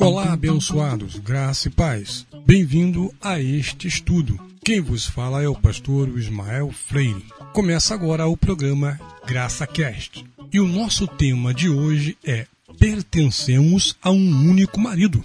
[0.00, 2.26] Olá, abençoados, graça e paz.
[2.46, 4.40] Bem-vindo a este estudo.
[4.64, 7.26] Quem vos fala é o pastor Ismael Freire.
[7.52, 10.24] Começa agora o programa Graça Cast.
[10.50, 12.46] E o nosso tema de hoje é
[12.78, 15.22] Pertencemos a um único marido.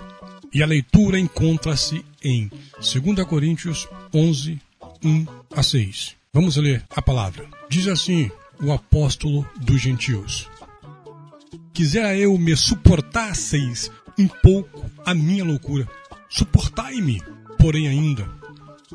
[0.54, 2.52] E a leitura encontra-se em
[2.82, 4.60] 2 Coríntios 11,
[5.02, 5.26] 1
[5.56, 6.19] a 6.
[6.40, 7.46] Vamos ler a palavra.
[7.70, 10.48] Diz assim o apóstolo dos gentios:
[11.74, 15.86] Quisera eu me suportasseis um pouco a minha loucura.
[16.30, 17.22] Suportai-me,
[17.58, 18.26] porém, ainda,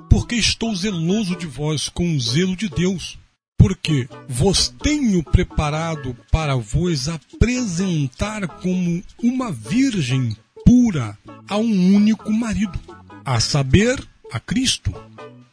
[0.08, 3.18] porque estou zeloso de vós com o zelo de Deus,
[3.58, 12.80] porque vos tenho preparado para vos apresentar como uma virgem pura a um único marido,
[13.22, 14.02] a saber,
[14.32, 14.94] a Cristo.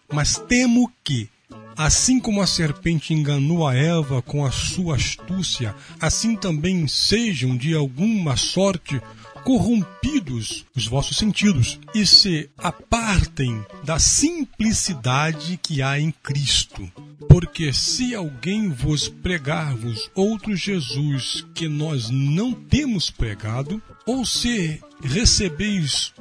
[0.10, 1.30] Mas temo que,
[1.76, 7.76] assim como a serpente enganou a Eva com a sua astúcia, assim também sejam de
[7.76, 9.02] alguma sorte
[9.44, 16.90] corrompidos os vossos sentidos e se apartem da simplicidade que há em Cristo.
[17.28, 26.14] Porque se alguém vos pregar-vos outro Jesus que nós não temos pregado, ou se recebeis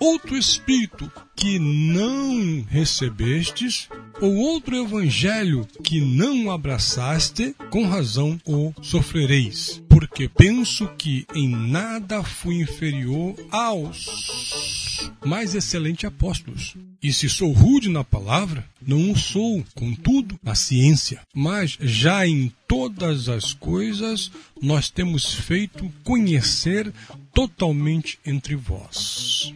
[0.00, 3.88] outro Espírito que não recebestes,
[4.20, 9.82] ou outro evangelho que não abraçaste, com razão o sofrereis.
[9.88, 16.74] Porque penso que em nada fui inferior aos mais excelentes apóstolos.
[17.02, 21.20] E se sou rude na palavra, não o sou, contudo, na ciência.
[21.34, 26.92] Mas já em todas as coisas nós temos feito conhecer
[27.34, 29.52] totalmente entre vós.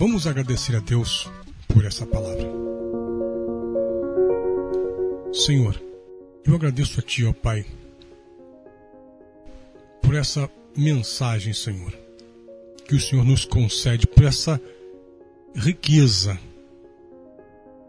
[0.00, 1.30] Vamos agradecer a Deus
[1.68, 2.50] por essa palavra.
[5.30, 5.78] Senhor,
[6.42, 7.66] eu agradeço a Ti, ó Pai,
[10.00, 11.92] por essa mensagem, Senhor,
[12.88, 14.58] que o Senhor nos concede, por essa
[15.54, 16.40] riqueza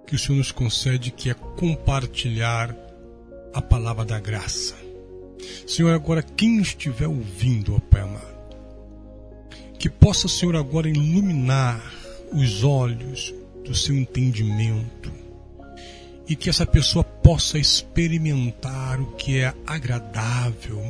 [0.06, 2.76] que o Senhor nos concede, que é compartilhar
[3.54, 4.76] a palavra da graça.
[5.66, 8.58] Senhor, agora quem estiver ouvindo, ó Pai amado,
[9.80, 12.01] que possa, Senhor, agora iluminar
[12.32, 13.34] os olhos
[13.64, 15.12] do seu entendimento
[16.28, 20.82] e que essa pessoa possa experimentar o que é agradável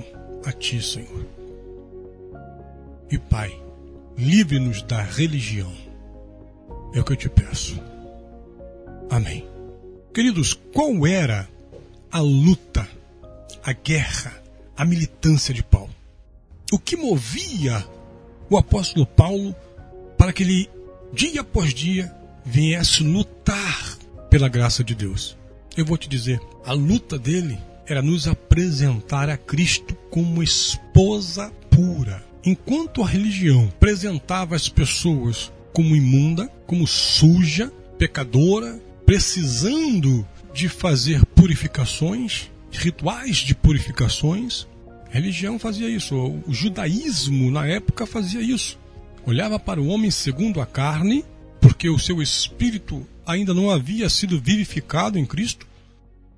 [0.45, 1.25] a Ti, Senhor.
[3.09, 3.51] E Pai,
[4.17, 5.73] livre-nos da religião.
[6.93, 7.81] É o que eu te peço.
[9.09, 9.45] Amém.
[10.13, 11.49] Queridos, qual era
[12.11, 12.87] a luta,
[13.63, 14.41] a guerra,
[14.77, 15.89] a militância de Paulo?
[16.71, 17.85] O que movia
[18.49, 19.55] o apóstolo Paulo
[20.17, 20.69] para que ele
[21.13, 22.13] dia após dia,
[22.45, 23.97] viesse lutar
[24.29, 25.37] pela graça de Deus.
[25.75, 32.23] Eu vou te dizer, a luta dele era nos apresentar a Cristo como esposa pura.
[32.43, 42.49] Enquanto a religião apresentava as pessoas como imunda, como suja, pecadora, precisando de fazer purificações,
[42.71, 44.65] rituais de purificações,
[45.09, 48.79] a religião fazia isso, o judaísmo na época fazia isso
[49.25, 51.23] olhava para o homem segundo a carne,
[51.59, 55.67] porque o seu espírito ainda não havia sido vivificado em Cristo,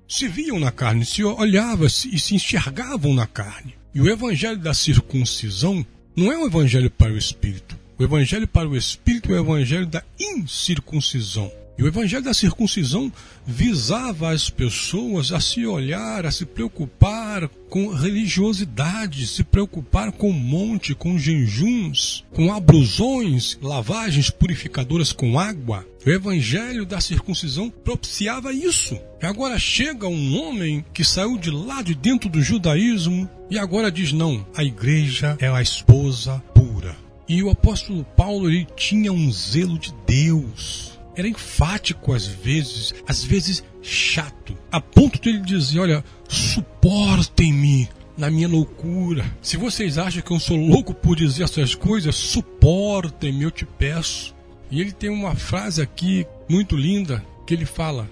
[0.06, 3.74] se viam na carne, se olhavam e se enxergavam na carne.
[3.94, 5.84] E o evangelho da circuncisão
[6.14, 7.78] não é um evangelho para o espírito.
[7.98, 11.50] O evangelho para o espírito é o evangelho da incircuncisão.
[11.76, 13.12] E o evangelho da circuncisão
[13.44, 20.94] visava as pessoas a se olhar, a se preocupar com religiosidade, se preocupar com monte,
[20.94, 25.84] com jejuns, com abrusões, lavagens purificadoras com água.
[26.06, 28.96] O evangelho da circuncisão propiciava isso.
[29.20, 33.90] E agora chega um homem que saiu de lá de dentro do judaísmo e agora
[33.90, 36.94] diz: não, a igreja é a esposa pura.
[37.28, 43.22] E o apóstolo Paulo ele tinha um zelo de Deus era enfático às vezes, às
[43.22, 49.24] vezes chato, a ponto de ele dizer: Olha, suportem-me na minha loucura.
[49.42, 54.34] Se vocês acham que eu sou louco por dizer essas coisas, suportem-me, eu te peço.
[54.70, 58.08] E ele tem uma frase aqui muito linda que ele fala: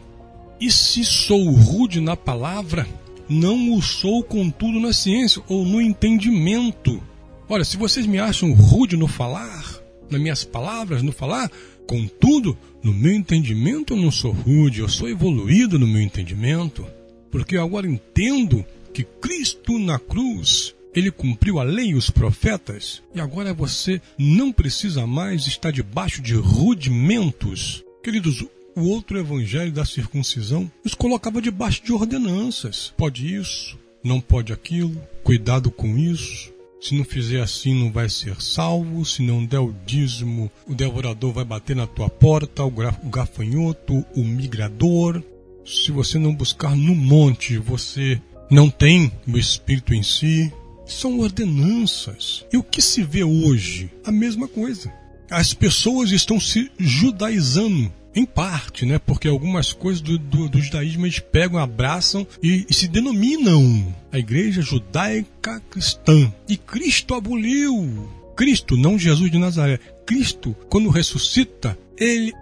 [0.60, 2.86] E se sou rude na palavra,
[3.28, 7.02] não o sou contudo na ciência ou no entendimento.
[7.48, 11.50] Olha, se vocês me acham rude no falar, nas minhas palavras, no falar,
[11.92, 16.86] Contudo, no meu entendimento eu não sou rude, eu sou evoluído no meu entendimento,
[17.30, 23.20] porque agora entendo que Cristo na cruz, ele cumpriu a lei e os profetas, e
[23.20, 27.84] agora você não precisa mais estar debaixo de rudimentos.
[28.02, 28.40] Queridos,
[28.74, 32.94] o outro evangelho da circuncisão nos colocava debaixo de ordenanças.
[32.96, 36.50] Pode isso, não pode aquilo, cuidado com isso.
[36.82, 39.04] Se não fizer assim, não vai ser salvo.
[39.04, 42.72] Se não der o dízimo, o devorador vai bater na tua porta, o
[43.08, 45.22] gafanhoto, o migrador.
[45.64, 48.20] Se você não buscar no monte, você
[48.50, 50.52] não tem o Espírito em si.
[50.84, 52.44] São ordenanças.
[52.52, 53.88] E o que se vê hoje?
[54.04, 54.92] A mesma coisa.
[55.30, 58.98] As pessoas estão se judaizando em parte, né?
[58.98, 64.18] Porque algumas coisas do, do, do judaísmo eles pegam, abraçam e, e, se denominam a
[64.18, 66.32] igreja judaica cristã.
[66.48, 68.08] E Cristo aboliu.
[68.36, 69.78] Cristo, não Jesus de Nazaré.
[70.06, 72.32] Cristo, quando ressuscita, ele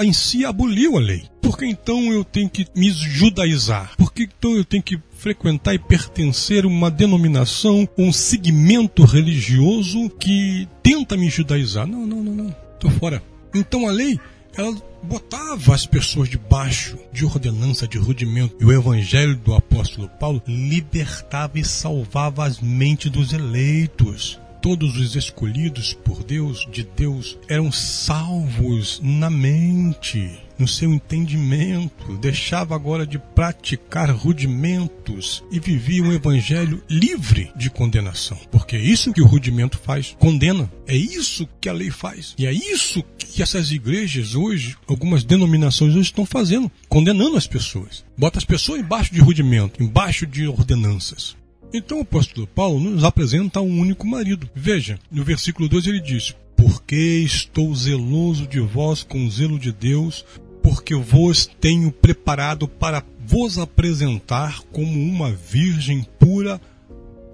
[0.00, 1.24] em si aboliu a lei.
[1.40, 3.92] Por que então eu tenho que me judaizar?
[3.96, 10.10] Por que então eu tenho que frequentar e pertencer a uma denominação, um segmento religioso
[10.10, 11.86] que tenta me judaizar?
[11.86, 12.56] Não, não, não, não.
[12.74, 13.22] Estou fora.
[13.54, 14.18] Então a lei,
[14.56, 18.56] ela botava as pessoas debaixo de ordenança, de rudimento.
[18.60, 25.14] E o evangelho do apóstolo Paulo libertava e salvava as mentes dos eleitos todos os
[25.14, 30.28] escolhidos por Deus, de Deus, eram salvos na mente,
[30.58, 38.36] no seu entendimento, deixava agora de praticar rudimentos e vivia um evangelho livre de condenação.
[38.50, 40.68] Porque é isso que o rudimento faz, condena.
[40.84, 42.34] É isso que a lei faz.
[42.36, 48.04] E é isso que essas igrejas hoje, algumas denominações hoje estão fazendo, condenando as pessoas.
[48.18, 51.36] Bota as pessoas embaixo de rudimento, embaixo de ordenanças.
[51.76, 54.48] Então o apóstolo Paulo nos apresenta um único marido.
[54.54, 59.70] Veja, no versículo 2 ele diz: Porque estou zeloso de vós com o zelo de
[59.72, 60.24] Deus,
[60.62, 66.58] porque vos tenho preparado para vos apresentar como uma virgem pura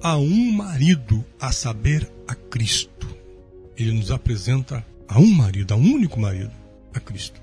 [0.03, 3.07] a um marido, a saber, a Cristo.
[3.77, 6.51] Ele nos apresenta a um marido, a um único marido,
[6.93, 7.41] a Cristo.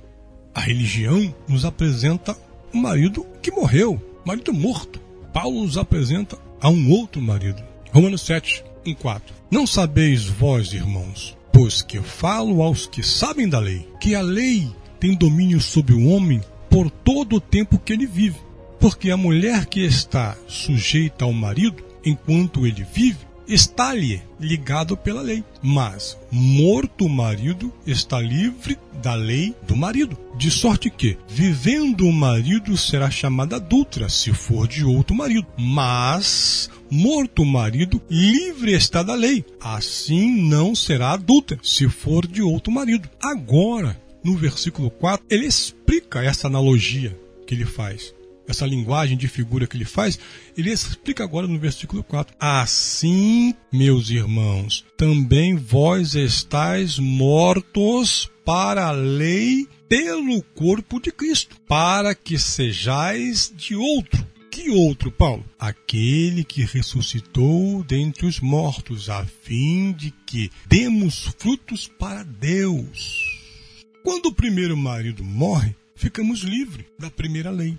[0.53, 2.35] A religião nos apresenta
[2.73, 4.99] um marido que morreu, marido morto.
[5.31, 7.63] Paulo nos apresenta a um outro marido.
[7.91, 9.35] Romanos 7, 1, 4.
[9.49, 14.69] Não sabeis vós, irmãos, pois que falo aos que sabem da lei, que a lei
[14.99, 18.37] tem domínio sobre o homem por todo o tempo que ele vive.
[18.79, 25.43] Porque a mulher que está sujeita ao marido enquanto ele vive, está-lhe ligado pela lei.
[25.61, 30.17] Mas, morto o marido, está livre da lei do marido.
[30.37, 35.47] De sorte que, vivendo o marido, será chamada adulta, se for de outro marido.
[35.57, 39.43] Mas, morto o marido, livre está da lei.
[39.59, 43.09] Assim não será adulta, se for de outro marido.
[43.21, 47.17] Agora, no versículo 4, ele explica essa analogia
[47.47, 48.13] que ele faz
[48.49, 50.19] essa linguagem de figura que ele faz,
[50.57, 52.35] ele explica agora no versículo 4.
[52.39, 62.15] Assim, meus irmãos, também vós estáis mortos para a lei pelo corpo de Cristo, para
[62.15, 64.27] que sejais de outro.
[64.49, 65.45] Que outro, Paulo?
[65.59, 73.23] Aquele que ressuscitou dentre os mortos, a fim de que demos frutos para Deus.
[74.03, 77.77] Quando o primeiro marido morre, ficamos livres da primeira lei.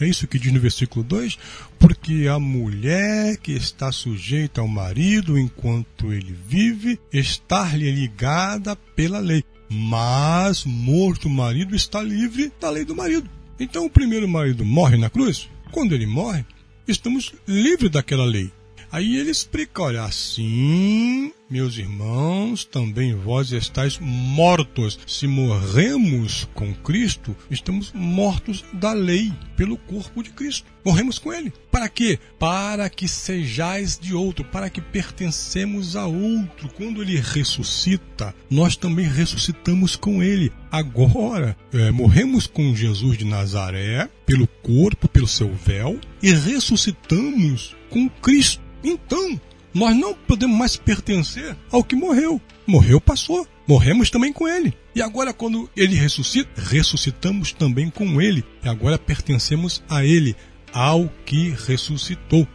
[0.00, 1.38] É isso que diz no versículo 2:
[1.78, 9.44] porque a mulher que está sujeita ao marido enquanto ele vive, está-lhe ligada pela lei.
[9.68, 13.28] Mas morto o marido está livre da lei do marido.
[13.60, 15.48] Então o primeiro marido morre na cruz.
[15.70, 16.44] Quando ele morre,
[16.86, 18.50] estamos livres daquela lei.
[18.90, 24.98] Aí ele explica, olha, assim, meus irmãos, também vós estáis mortos.
[25.06, 30.66] Se morremos com Cristo, estamos mortos da lei pelo corpo de Cristo.
[30.84, 31.52] Morremos com ele.
[31.70, 32.18] Para quê?
[32.38, 36.68] Para que sejais de outro, para que pertencemos a outro.
[36.76, 40.52] Quando ele ressuscita, nós também ressuscitamos com ele.
[40.70, 48.08] Agora, é, morremos com Jesus de Nazaré, pelo corpo, pelo seu véu, e ressuscitamos com
[48.08, 48.62] Cristo.
[48.82, 49.40] Então,
[49.74, 52.40] nós não podemos mais pertencer ao que morreu.
[52.66, 53.46] Morreu, passou.
[53.66, 54.74] Morremos também com ele.
[54.94, 58.44] E agora, quando ele ressuscita, ressuscitamos também com ele.
[58.64, 60.34] E agora pertencemos a ele,
[60.72, 62.46] ao que ressuscitou.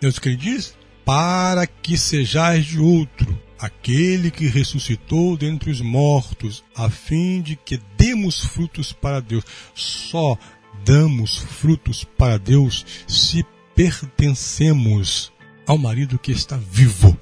[0.00, 0.76] Deus o que ele diz?
[1.04, 7.80] Para que sejais de outro, aquele que ressuscitou dentre os mortos, a fim de que
[7.96, 9.44] demos frutos para Deus.
[9.74, 10.36] Só
[10.84, 13.44] damos frutos para Deus se
[13.74, 15.32] pertencemos
[15.68, 17.16] ao marido que está vivo.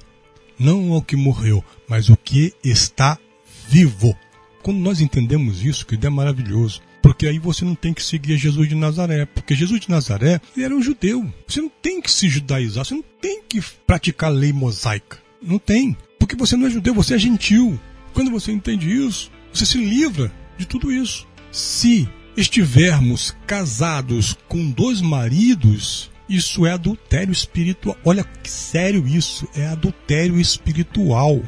[0.57, 3.19] Não ao que morreu, mas o que está
[3.67, 4.17] vivo.
[4.63, 6.81] Quando nós entendemos isso, que é maravilhoso.
[7.01, 9.25] Porque aí você não tem que seguir Jesus de Nazaré.
[9.25, 11.31] Porque Jesus de Nazaré ele era um judeu.
[11.45, 15.19] Você não tem que se judaizar, você não tem que praticar lei mosaica.
[15.41, 15.95] Não tem.
[16.17, 17.79] Porque você não é judeu, você é gentil.
[18.13, 21.27] Quando você entende isso, você se livra de tudo isso.
[21.51, 27.97] Se estivermos casados com dois maridos, isso é adultério espiritual.
[28.03, 31.41] Olha que sério isso, é adultério espiritual.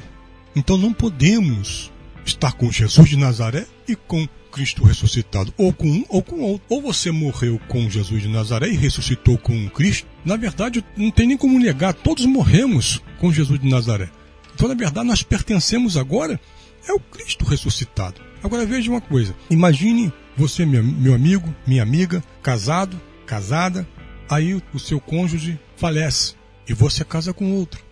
[0.56, 1.92] Então não podemos
[2.26, 6.66] estar com Jesus de Nazaré e com Cristo ressuscitado, ou com um ou com outro.
[6.70, 10.08] Ou você morreu com Jesus de Nazaré e ressuscitou com Cristo.
[10.26, 14.10] Na verdade, não tem nem como negar, todos morremos com Jesus de Nazaré.
[14.54, 16.40] Então, na verdade, nós pertencemos agora
[16.88, 18.22] é o Cristo ressuscitado.
[18.44, 23.88] Agora veja uma coisa: imagine você, meu amigo, minha amiga, casado, casada,
[24.30, 26.36] aí o seu cônjuge falece
[26.68, 27.84] e você casa com outro.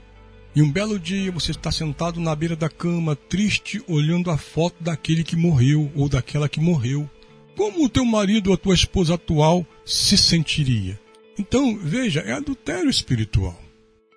[0.55, 4.75] E um belo dia você está sentado na beira da cama, triste, olhando a foto
[4.83, 7.09] daquele que morreu ou daquela que morreu.
[7.55, 10.99] Como o teu marido ou a tua esposa atual se sentiria?
[11.37, 13.59] Então, veja, é adultério espiritual.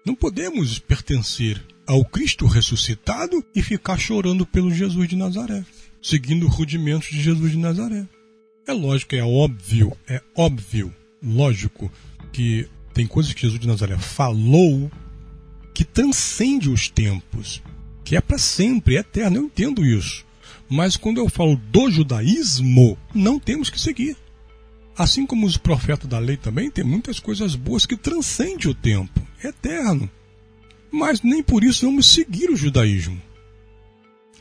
[0.05, 5.65] Não podemos pertencer ao Cristo ressuscitado e ficar chorando pelo Jesus de Nazaré,
[6.01, 8.07] seguindo rudimentos de Jesus de Nazaré.
[8.67, 11.91] É lógico, é óbvio, é óbvio, lógico
[12.33, 14.91] que tem coisas que Jesus de Nazaré falou
[15.75, 17.63] que transcende os tempos,
[18.05, 19.37] que é para sempre, é eterno.
[19.37, 20.25] Eu entendo isso.
[20.69, 24.17] Mas quando eu falo do judaísmo, não temos que seguir.
[24.97, 29.27] Assim como os profetas da lei também, tem muitas coisas boas que transcendem o tempo,
[29.43, 30.11] é eterno.
[30.91, 33.21] Mas nem por isso vamos seguir o judaísmo.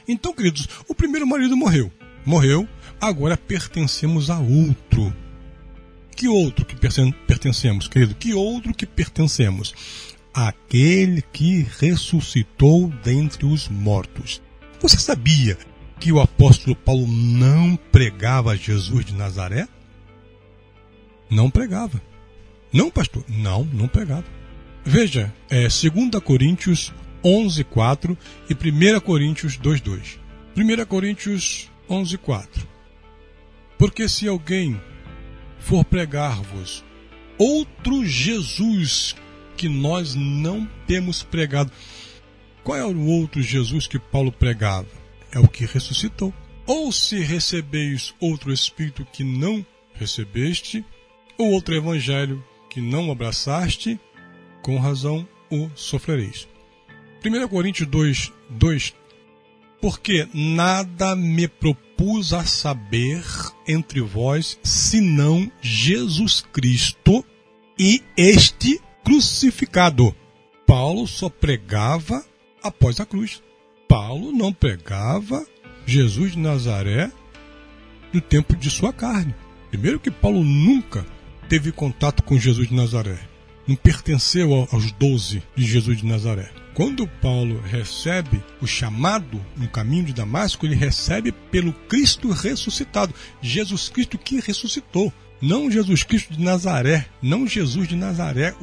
[0.08, 1.92] Então, queridos, o primeiro marido morreu.
[2.26, 2.68] Morreu,
[3.00, 5.16] agora pertencemos a outro.
[6.20, 8.14] Que outro que pertencemos, querido?
[8.14, 9.74] Que outro que pertencemos?
[10.34, 14.42] Aquele que ressuscitou dentre os mortos.
[14.82, 15.58] Você sabia
[15.98, 19.66] que o apóstolo Paulo não pregava Jesus de Nazaré?
[21.30, 22.02] Não pregava.
[22.74, 23.24] Não, pastor?
[23.30, 24.26] Não, não pregava.
[24.84, 28.18] Veja, é 2 Coríntios 11, 4
[28.50, 30.20] e 1 Coríntios 2, 2.
[30.58, 32.68] 1 Coríntios 11, 4.
[33.78, 34.82] Porque se alguém
[35.60, 36.84] for pregar-vos
[37.38, 39.16] outro Jesus
[39.56, 41.72] que nós não temos pregado,
[42.64, 44.88] qual é o outro Jesus que Paulo pregava?
[45.32, 46.34] É o que ressuscitou.
[46.66, 50.86] Ou se recebeis outro Espírito que não recebeste,
[51.38, 54.00] ou outro Evangelho que não abraçaste,
[54.62, 56.48] com razão o sofrereis.
[57.26, 58.94] 1 Coríntios 2, 2
[59.82, 61.48] porque nada me
[62.00, 63.22] propus a saber
[63.68, 67.26] entre vós, senão Jesus Cristo
[67.78, 70.16] e este crucificado.
[70.66, 72.24] Paulo só pregava
[72.64, 73.44] após a cruz.
[73.86, 75.46] Paulo não pregava
[75.86, 77.12] Jesus de Nazaré
[78.14, 79.36] no tempo de sua carne.
[79.70, 81.06] Primeiro que Paulo nunca
[81.50, 83.20] teve contato com Jesus de Nazaré.
[83.68, 86.50] Não pertenceu aos doze de Jesus de Nazaré.
[86.80, 93.90] Quando Paulo recebe o chamado no caminho de Damasco, ele recebe pelo Cristo ressuscitado, Jesus
[93.90, 95.12] Cristo que ressuscitou.
[95.42, 98.56] Não Jesus Cristo de Nazaré, não Jesus de Nazaré,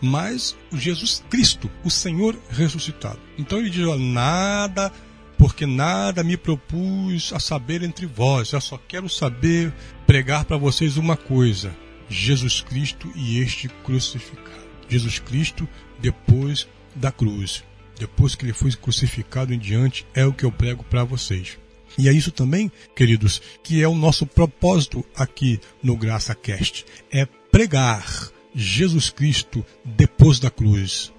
[0.00, 3.20] mas Jesus Cristo, o Senhor ressuscitado.
[3.36, 4.90] Então ele diz: nada,
[5.36, 9.74] porque nada me propus a saber entre vós, eu só quero saber
[10.06, 11.76] pregar para vocês uma coisa:
[12.08, 14.66] Jesus Cristo e este crucificado.
[14.88, 15.68] Jesus Cristo
[16.00, 16.66] depois
[16.98, 17.64] da cruz,
[17.98, 21.58] depois que ele foi crucificado em diante, é o que eu prego para vocês.
[21.96, 27.26] E é isso também, queridos, que é o nosso propósito aqui no Graça Cast, é
[27.50, 31.12] pregar Jesus Cristo depois da cruz,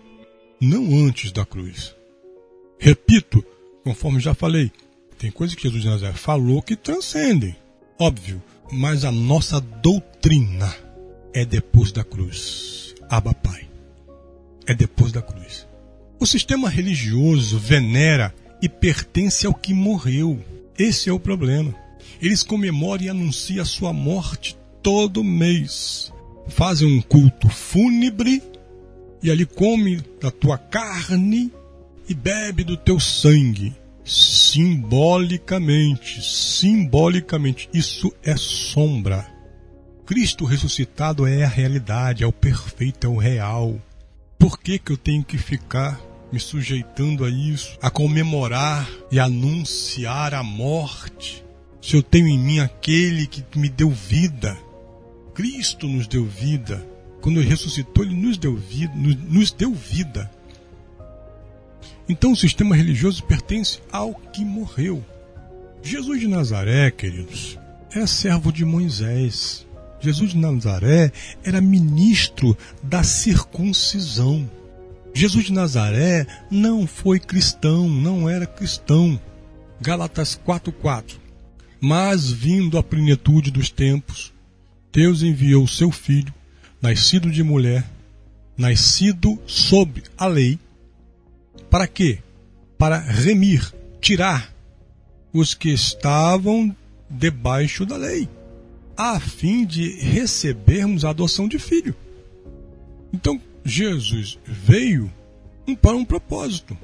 [0.59, 1.95] não antes da cruz.
[2.77, 3.43] Repito,
[3.83, 4.71] conforme já falei,
[5.17, 7.55] tem coisas que Jesus de Nazaré falou que transcendem,
[7.99, 10.73] óbvio, mas a nossa doutrina
[11.33, 12.95] é depois da cruz.
[13.09, 13.67] Abba Pai.
[14.67, 15.67] É depois da cruz.
[16.19, 20.37] O sistema religioso venera e pertence ao que morreu.
[20.77, 21.73] Esse é o problema.
[22.21, 26.11] Eles comemoram e anunciam a sua morte todo mês.
[26.49, 28.43] Fazem um culto fúnebre
[29.23, 31.53] e ali come da tua carne
[32.07, 33.73] e bebe do teu sangue.
[34.03, 39.25] Simbolicamente, simbolicamente, isso é sombra.
[40.05, 43.79] Cristo ressuscitado é a realidade, é o perfeito, é o real.
[44.37, 50.33] Por que, que eu tenho que ficar me sujeitando a isso, a comemorar e anunciar
[50.33, 51.43] a morte.
[51.81, 54.57] Se eu tenho em mim aquele que me deu vida,
[55.33, 56.85] Cristo nos deu vida.
[57.21, 60.29] Quando ele ressuscitou, ele nos deu vida, nos, nos deu vida.
[62.07, 65.03] Então o sistema religioso pertence ao que morreu.
[65.81, 67.57] Jesus de Nazaré, queridos,
[67.91, 69.65] era servo de Moisés.
[69.99, 71.11] Jesus de Nazaré
[71.43, 74.49] era ministro da circuncisão.
[75.13, 79.19] Jesus de Nazaré não foi cristão, não era cristão.
[79.81, 81.19] Gálatas 4:4.
[81.81, 84.33] Mas vindo a plenitude dos tempos,
[84.91, 86.33] Deus enviou seu filho,
[86.81, 87.89] nascido de mulher,
[88.57, 90.59] nascido sob a lei,
[91.69, 92.19] para quê?
[92.77, 94.53] Para remir, tirar
[95.31, 96.75] os que estavam
[97.09, 98.27] debaixo da lei,
[98.97, 101.95] a fim de recebermos a adoção de filho.
[103.13, 103.39] Então,
[103.69, 105.11] Jesus veio
[105.81, 106.77] para um propósito.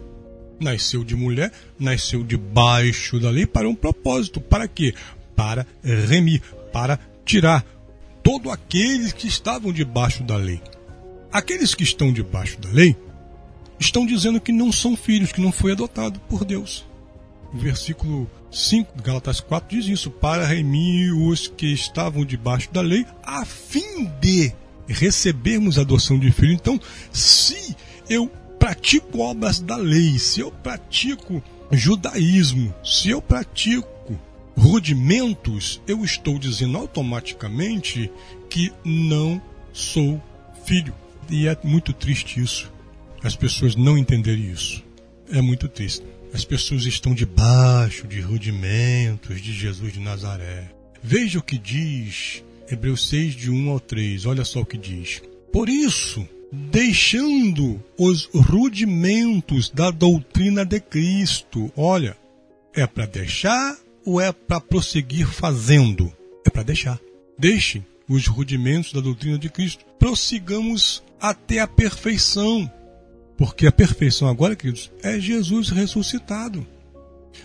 [0.59, 4.39] Nasceu de mulher, nasceu debaixo da lei para um propósito.
[4.39, 4.93] Para quê?
[5.35, 7.65] Para remir, para tirar
[8.23, 10.61] todos aqueles que estavam debaixo da lei.
[11.31, 12.95] Aqueles que estão debaixo da lei
[13.79, 16.85] estão dizendo que não são filhos, que não foi adotado por Deus.
[17.53, 22.81] O versículo 5 de Galatas 4 diz isso: para remir os que estavam debaixo da
[22.81, 24.53] lei, a fim de
[24.87, 26.53] recebermos a adoção de filho.
[26.53, 26.79] Então,
[27.11, 27.75] se
[28.09, 28.27] eu
[28.59, 34.19] pratico obras da lei, se eu pratico judaísmo, se eu pratico
[34.57, 38.11] rudimentos, eu estou dizendo automaticamente
[38.49, 39.41] que não
[39.73, 40.21] sou
[40.65, 40.93] filho.
[41.29, 42.71] E é muito triste isso.
[43.23, 44.83] As pessoas não entenderem isso.
[45.31, 46.03] É muito triste.
[46.33, 50.71] As pessoas estão debaixo de rudimentos de Jesus de Nazaré.
[51.01, 54.25] Veja o que diz Hebreus 6, de 1 ao 3.
[54.25, 55.21] Olha só o que diz.
[55.51, 61.71] Por isso, deixando os rudimentos da doutrina de Cristo.
[61.75, 62.17] Olha,
[62.73, 66.11] é para deixar ou é para prosseguir fazendo?
[66.45, 66.99] É para deixar.
[67.37, 69.85] Deixe os rudimentos da doutrina de Cristo.
[69.97, 72.71] Prossigamos até a perfeição.
[73.37, 76.65] Porque a perfeição agora, queridos, é Jesus ressuscitado.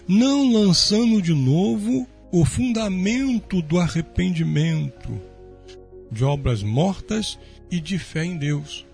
[0.06, 5.20] Não lançando de novo o fundamento do arrependimento,
[6.10, 7.38] de obras mortas
[7.70, 8.87] e de fé em Deus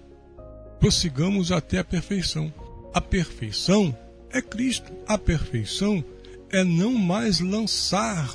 [0.87, 2.53] prossigamos até a perfeição.
[2.95, 3.97] A perfeição
[4.31, 4.93] é Cristo.
[5.07, 6.05] A perfeição
[6.51, 8.35] é não mais lançar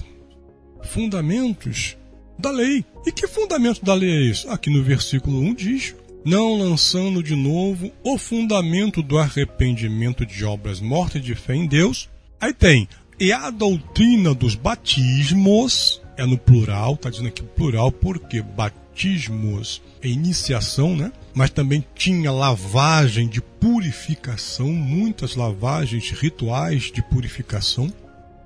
[0.83, 1.97] fundamentos
[2.37, 2.83] da lei.
[3.05, 4.47] E que fundamento da lei é esse?
[4.47, 10.79] Aqui no versículo 1 diz: não lançando de novo o fundamento do arrependimento de obras
[10.79, 12.09] mortas de fé em Deus.
[12.39, 12.87] Aí tem,
[13.21, 20.07] e a doutrina dos batismos, é no plural, está dizendo aqui plural, porque batismos é
[20.07, 21.11] iniciação, né?
[21.31, 27.93] mas também tinha lavagem de purificação, muitas lavagens rituais de purificação.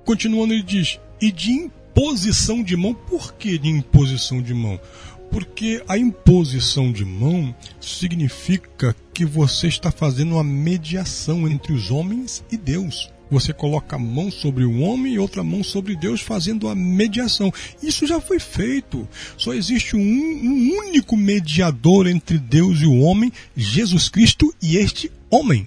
[0.04, 2.92] Continuando, ele diz: e de imposição de mão.
[2.92, 4.78] Por que de imposição de mão?
[5.30, 12.44] Porque a imposição de mão significa que você está fazendo uma mediação entre os homens
[12.52, 13.10] e Deus.
[13.30, 17.52] Você coloca a mão sobre o homem e outra mão sobre Deus, fazendo a mediação.
[17.82, 19.08] Isso já foi feito.
[19.36, 25.10] Só existe um, um único mediador entre Deus e o homem, Jesus Cristo e este
[25.28, 25.66] homem.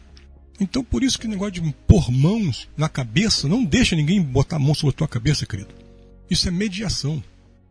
[0.60, 4.58] Então, por isso que o negócio de pôr mãos na cabeça, não deixa ninguém botar
[4.58, 5.74] a mão sobre a tua cabeça, querido.
[6.30, 7.24] Isso é mediação.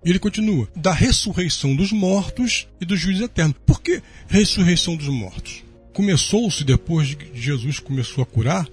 [0.05, 3.55] E ele continua: da ressurreição dos mortos e do juízo eterno.
[3.67, 5.65] Por que ressurreição dos mortos?
[5.93, 8.67] Começou-se depois de que Jesus começou a curar,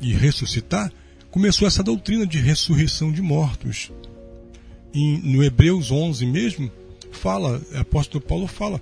[0.00, 0.92] e ressuscitar,
[1.30, 3.90] começou essa doutrina de ressurreição de mortos.
[4.94, 6.70] E no Hebreus 11 mesmo,
[7.12, 8.80] fala, o apóstolo Paulo fala,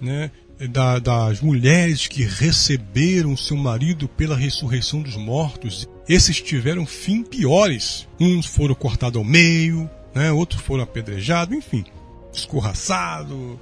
[0.00, 0.30] né,
[0.70, 5.88] da, das mulheres que receberam seu marido pela ressurreição dos mortos.
[6.08, 8.06] Esses tiveram fim piores.
[8.18, 11.84] Uns foram cortados ao meio, né, outros foram apedrejados, enfim,
[12.32, 13.58] escorraçados.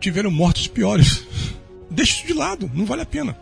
[0.00, 1.24] Tiveram mortes piores.
[1.90, 3.36] Deixa isso de lado, não vale a pena.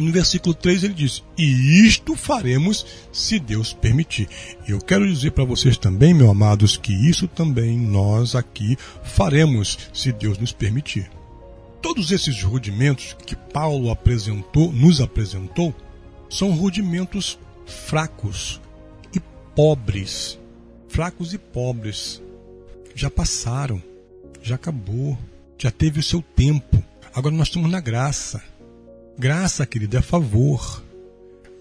[0.00, 4.26] No versículo 3 ele diz: E isto faremos se Deus permitir.
[4.66, 10.10] Eu quero dizer para vocês também, meus amados, que isso também nós aqui faremos se
[10.10, 11.10] Deus nos permitir.
[11.82, 15.74] Todos esses rudimentos que Paulo apresentou, nos apresentou,
[16.30, 18.58] são rudimentos fracos
[19.14, 19.20] e
[19.54, 20.38] pobres.
[20.88, 22.22] Fracos e pobres.
[22.94, 23.82] Já passaram,
[24.42, 25.18] já acabou,
[25.58, 26.82] já teve o seu tempo.
[27.14, 28.42] Agora nós estamos na graça.
[29.18, 30.82] Graça, querido, é favor.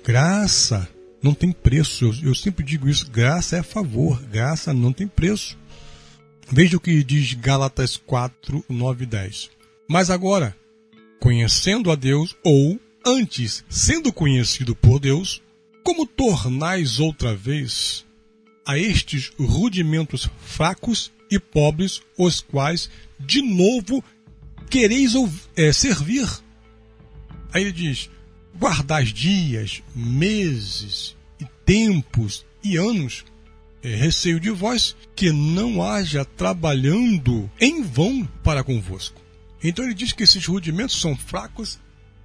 [0.03, 0.87] Graça
[1.21, 2.05] não tem preço.
[2.05, 5.57] Eu, eu, sempre digo isso: graça é favor, graça não tem preço.
[6.51, 9.49] Veja o que diz Gálatas 4, 9 e 10.
[9.87, 10.55] Mas agora,
[11.19, 15.41] conhecendo a Deus, ou antes sendo conhecido por Deus,
[15.83, 18.05] como tornais outra vez
[18.65, 24.03] a estes rudimentos fracos e pobres, os quais de novo
[24.69, 25.13] quereis
[25.55, 26.27] é, servir?
[27.53, 28.09] Aí ele diz:
[28.57, 33.25] guardais dias, meses e tempos e anos,
[33.81, 39.21] é receio de vós que não haja trabalhando em vão para convosco.
[39.63, 41.79] Então ele diz que esses rudimentos são fracos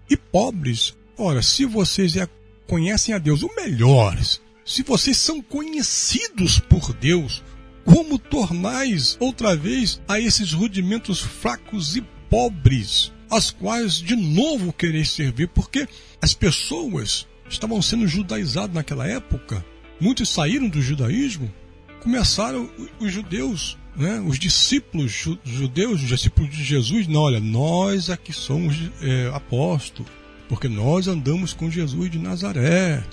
[0.09, 0.95] e pobres.
[1.17, 2.29] Ora, se vocês é,
[2.67, 4.19] conhecem a Deus, o melhor,
[4.65, 7.43] se vocês são conhecidos por Deus,
[7.85, 15.11] Como tornais outra vez a esses rudimentos fracos e pobres, as quais de novo quereis
[15.11, 15.49] servir?
[15.49, 15.89] Porque
[16.21, 19.65] as pessoas estavam sendo judaizadas naquela época.
[20.01, 21.53] Muitos saíram do judaísmo,
[22.01, 22.71] começaram
[23.01, 24.21] os judeus, né?
[24.27, 25.13] os discípulos
[25.45, 27.07] judeus, os discípulos de Jesus.
[27.07, 30.11] Não, olha, nós aqui somos é, apóstolos,
[30.49, 33.05] porque nós andamos com Jesus de Nazaré.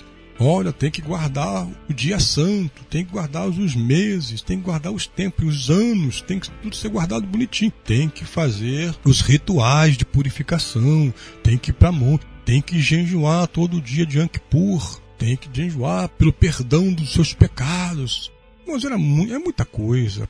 [0.44, 4.92] Olha, tem que guardar o dia santo, tem que guardar os meses, tem que guardar
[4.92, 7.72] os tempos, os anos, tem que tudo ser guardado bonitinho.
[7.84, 13.46] Tem que fazer os rituais de purificação, tem que ir para monte, tem que jejuar
[13.46, 18.32] todo dia de Ankpur, tem que jejuar pelo perdão dos seus pecados.
[18.66, 20.28] Mas era mu é muita coisa,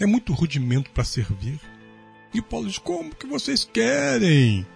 [0.00, 1.60] é muito rudimento para servir.
[2.32, 4.66] E Paulo diz: como que vocês querem?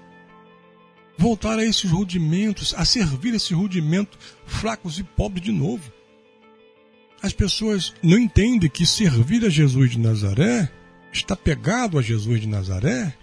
[1.16, 5.92] Voltar a esses rudimentos, a servir esses rudimentos fracos e pobres de novo.
[7.22, 10.70] As pessoas não entendem que servir a Jesus de Nazaré,
[11.12, 13.14] estar pegado a Jesus de Nazaré,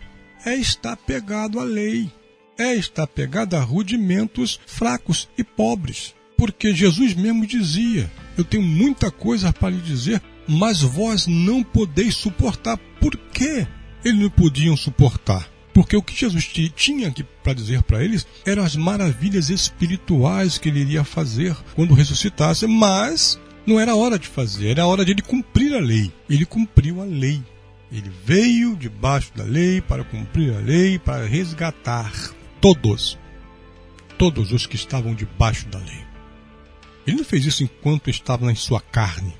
[0.46, 2.12] é estar pegado à lei,
[2.58, 6.16] é estar pegado a rudimentos fracos e pobres.
[6.36, 12.16] Porque Jesus mesmo dizia: Eu tenho muita coisa para lhe dizer, mas vós não podeis
[12.16, 12.78] suportar.
[13.00, 13.68] Por quê?
[14.04, 15.48] Eles não podiam suportar
[15.82, 20.82] porque o que Jesus tinha para dizer para eles eram as maravilhas espirituais que ele
[20.82, 25.74] iria fazer quando ressuscitasse, mas não era hora de fazer, era hora de ele cumprir
[25.74, 26.14] a lei.
[26.30, 27.42] Ele cumpriu a lei.
[27.92, 32.14] Ele veio debaixo da lei para cumprir a lei, para resgatar
[32.62, 33.18] todos,
[34.20, 36.06] todos os que estavam debaixo da lei.
[37.08, 39.34] Ele não fez isso enquanto estava na sua carne.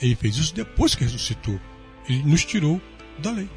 [0.00, 1.60] Ele fez isso depois que ressuscitou.
[2.08, 2.80] Ele nos tirou
[3.18, 3.50] da lei.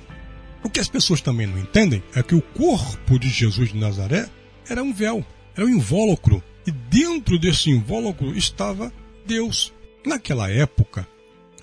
[0.64, 4.30] O que as pessoas também não entendem é que o corpo de Jesus de Nazaré
[4.70, 6.44] era um véu, era um invólucro.
[6.66, 8.92] E dentro desse invólucro estava
[9.26, 9.74] Deus.
[10.06, 11.08] Naquela época,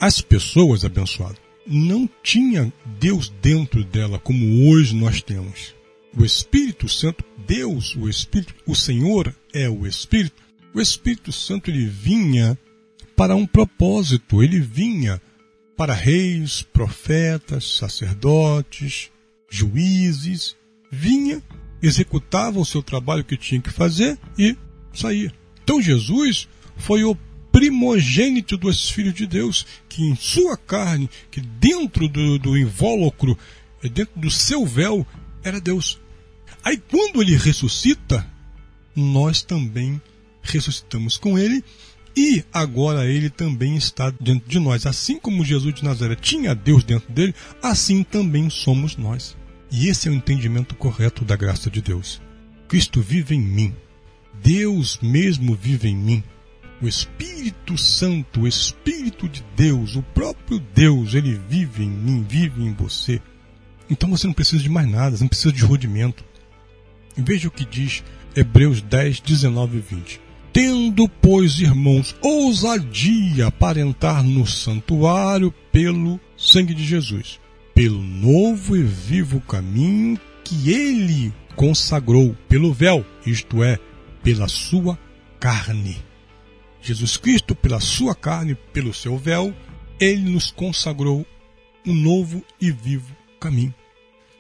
[0.00, 5.74] as pessoas abençoadas não tinham Deus dentro dela como hoje nós temos.
[6.16, 10.42] O Espírito Santo, Deus, o Espírito, o Senhor é o Espírito.
[10.74, 12.59] O Espírito Santo ele vinha
[13.16, 15.20] para um propósito, ele vinha
[15.76, 19.10] para reis, profetas, sacerdotes,
[19.50, 20.56] juízes,
[20.90, 21.42] vinha,
[21.82, 24.56] executava o seu trabalho que tinha que fazer e
[24.92, 25.32] saía.
[25.62, 27.16] Então Jesus foi o
[27.50, 33.38] primogênito dos filhos de Deus, que em sua carne, que dentro do, do invólucro,
[33.82, 35.06] dentro do seu véu,
[35.42, 36.00] era Deus.
[36.64, 38.26] Aí quando ele ressuscita,
[38.94, 40.00] nós também
[40.42, 41.62] ressuscitamos com ele
[42.16, 44.87] e agora ele também está dentro de nós.
[44.87, 49.37] Assim como Jesus de Nazaré tinha Deus dentro dele, assim também somos nós.
[49.70, 52.22] E esse é o entendimento correto da graça de Deus.
[52.68, 53.74] Cristo vive em mim.
[54.42, 56.22] Deus mesmo vive em mim.
[56.81, 62.62] O Espírito Santo, o Espírito de Deus, o próprio Deus, ele vive em mim, vive
[62.62, 63.20] em você.
[63.90, 66.24] Então você não precisa de mais nada, você não precisa de rudimento.
[67.16, 68.05] Veja o que diz
[68.37, 70.23] Hebreus 10, 19 e 20.
[70.54, 77.40] Tendo, pois, irmãos, ousadia para entrar no santuário pelo sangue de Jesus,
[77.74, 83.80] pelo novo e vivo caminho que ele consagrou pelo véu, isto é,
[84.22, 84.96] pela sua
[85.40, 85.96] carne.
[86.80, 89.52] Jesus Cristo, pela sua carne, pelo seu véu,
[89.98, 91.26] ele nos consagrou
[91.84, 93.74] um novo e vivo caminho.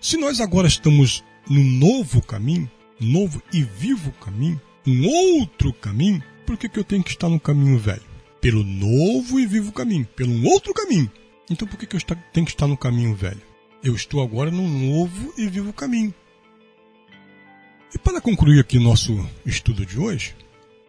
[0.00, 6.56] Se nós agora estamos no novo caminho, novo e vivo caminho, um outro caminho, por
[6.56, 8.02] que, que eu tenho que estar no caminho velho?
[8.40, 11.10] Pelo novo e vivo caminho, pelo um outro caminho.
[11.50, 12.00] Então por que, que eu
[12.32, 13.40] tenho que estar no caminho velho?
[13.82, 16.14] Eu estou agora no novo e vivo caminho.
[17.94, 20.34] E para concluir aqui nosso estudo de hoje,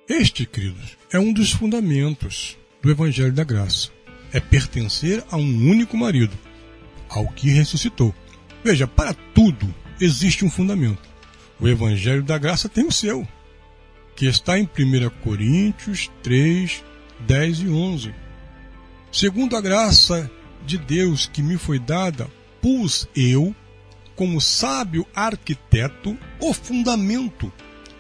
[0.10, 3.90] este, queridos, é um dos fundamentos do Evangelho da Graça.
[4.34, 6.38] É pertencer a um único marido,
[7.08, 8.14] ao que ressuscitou.
[8.64, 11.08] Veja, para tudo existe um fundamento.
[11.60, 13.26] O Evangelho da Graça tem o seu
[14.16, 16.84] que está em 1 Coríntios 3,
[17.20, 18.16] 10 e 11.
[19.12, 20.30] Segundo a graça
[20.66, 22.30] de Deus que me foi dada,
[22.62, 23.56] pus eu,
[24.16, 27.52] como sábio arquiteto, o fundamento,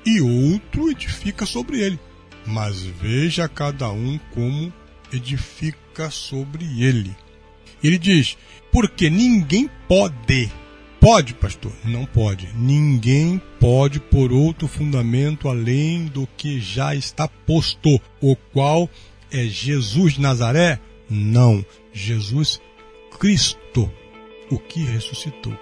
[0.05, 1.99] e outro edifica sobre ele.
[2.45, 4.71] Mas veja cada um como
[5.11, 7.15] edifica sobre ele.
[7.83, 8.37] Ele diz:
[8.71, 10.51] porque ninguém pode
[11.05, 11.71] Pode, pastor?
[11.83, 12.49] Não pode.
[12.55, 18.89] Ninguém pode por outro fundamento além do que já está posto, o qual
[19.31, 20.79] é Jesus de Nazaré?
[21.07, 21.63] Não.
[21.93, 22.59] Jesus
[23.19, 23.87] Cristo,
[24.49, 25.55] o que ressuscitou.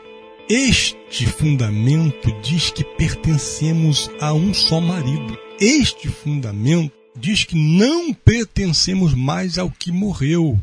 [0.49, 5.37] Este fundamento diz que pertencemos a um só marido.
[5.59, 10.57] Este fundamento diz que não pertencemos mais ao que morreu,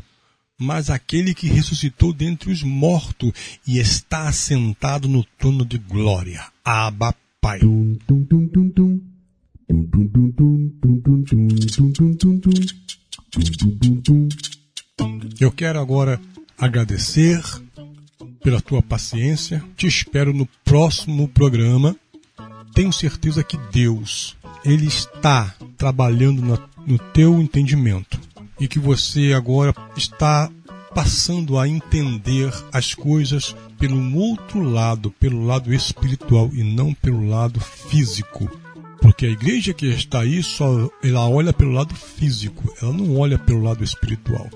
[0.61, 3.33] mas aquele que ressuscitou dentre os mortos
[3.65, 6.45] e está assentado no trono de glória.
[6.63, 7.61] Abba, Pai.
[15.39, 16.21] Eu quero agora
[16.59, 17.41] agradecer
[18.43, 19.63] pela tua paciência.
[19.75, 21.95] Te espero no próximo programa.
[22.75, 28.30] Tenho certeza que Deus, Ele está trabalhando no, no teu entendimento
[28.61, 30.47] e que você agora está
[30.93, 37.59] passando a entender as coisas pelo outro lado, pelo lado espiritual e não pelo lado
[37.59, 38.47] físico.
[39.01, 43.39] Porque a igreja que está aí só ela olha pelo lado físico, ela não olha
[43.39, 44.47] pelo lado espiritual.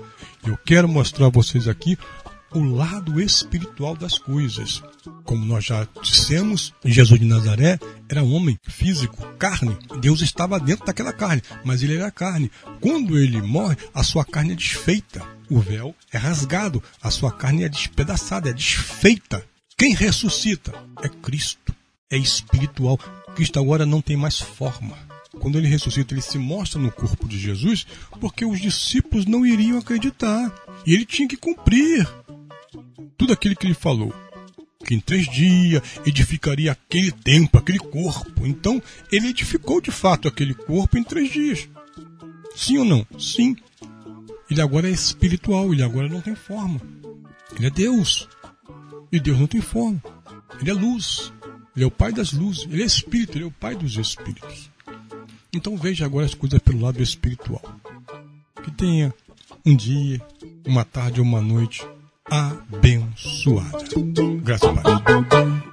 [0.46, 1.98] Eu quero mostrar a vocês aqui
[2.56, 4.82] o lado espiritual das coisas.
[5.24, 9.76] Como nós já dissemos, Jesus de Nazaré era homem físico, carne.
[10.00, 12.50] Deus estava dentro daquela carne, mas ele era carne.
[12.80, 15.22] Quando ele morre, a sua carne é desfeita.
[15.50, 19.44] O véu é rasgado, a sua carne é despedaçada, é desfeita.
[19.76, 21.74] Quem ressuscita é Cristo,
[22.10, 22.98] é espiritual.
[23.34, 24.96] Cristo agora não tem mais forma.
[25.38, 27.86] Quando ele ressuscita, ele se mostra no corpo de Jesus,
[28.18, 30.50] porque os discípulos não iriam acreditar.
[30.86, 32.08] E ele tinha que cumprir
[33.16, 34.14] tudo aquilo que ele falou.
[34.84, 38.46] Que em três dias edificaria aquele templo, aquele corpo.
[38.46, 41.68] Então, ele edificou de fato aquele corpo em três dias.
[42.54, 43.06] Sim ou não?
[43.18, 43.56] Sim.
[44.50, 46.80] Ele agora é espiritual, ele agora não tem forma.
[47.56, 48.28] Ele é Deus.
[49.10, 50.00] E Deus não tem forma.
[50.60, 51.32] Ele é luz.
[51.74, 52.66] Ele é o Pai das luzes.
[52.70, 54.70] Ele é espírito, ele é o Pai dos espíritos.
[55.52, 57.62] Então veja agora as coisas pelo lado espiritual.
[58.62, 59.12] Que tenha
[59.64, 60.20] um dia,
[60.66, 61.84] uma tarde ou uma noite
[62.30, 63.78] abençoada.
[64.42, 65.66] Graças a Deus.